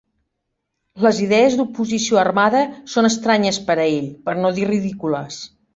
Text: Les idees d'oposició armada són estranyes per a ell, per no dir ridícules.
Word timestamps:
Les 1.07 1.19
idees 1.25 1.57
d'oposició 1.59 2.19
armada 2.23 2.65
són 2.95 3.11
estranyes 3.13 3.63
per 3.69 3.79
a 3.79 3.87
ell, 3.93 4.13
per 4.29 4.41
no 4.45 4.57
dir 4.59 4.71
ridícules. 4.77 5.45